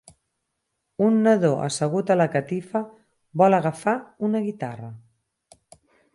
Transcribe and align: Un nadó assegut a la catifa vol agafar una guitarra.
Un 1.07 1.19
nadó 1.27 1.51
assegut 1.65 2.09
a 2.13 2.17
la 2.21 2.27
catifa 2.37 2.81
vol 3.43 3.59
agafar 3.59 3.95
una 4.31 4.43
guitarra. 4.49 4.91